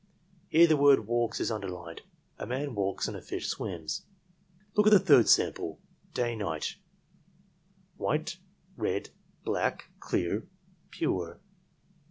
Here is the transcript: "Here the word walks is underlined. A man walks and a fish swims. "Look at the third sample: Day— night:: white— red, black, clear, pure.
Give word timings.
"Here 0.49 0.65
the 0.65 0.75
word 0.77 1.05
walks 1.05 1.39
is 1.39 1.51
underlined. 1.51 2.01
A 2.39 2.47
man 2.47 2.73
walks 2.73 3.07
and 3.07 3.15
a 3.15 3.21
fish 3.21 3.47
swims. 3.47 4.03
"Look 4.75 4.87
at 4.87 4.89
the 4.89 4.97
third 4.99 5.29
sample: 5.29 5.79
Day— 6.15 6.35
night:: 6.35 6.77
white— 7.97 8.37
red, 8.77 9.11
black, 9.43 9.91
clear, 9.99 10.47
pure. 10.89 11.39